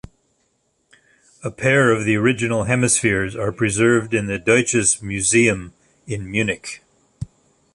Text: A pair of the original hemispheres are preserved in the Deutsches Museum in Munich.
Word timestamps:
A 1.43 1.51
pair 1.51 1.91
of 1.91 2.05
the 2.05 2.15
original 2.15 2.63
hemispheres 2.63 3.35
are 3.35 3.51
preserved 3.51 4.15
in 4.15 4.25
the 4.25 4.39
Deutsches 4.39 4.99
Museum 5.03 5.73
in 6.07 6.31
Munich. 6.31 6.81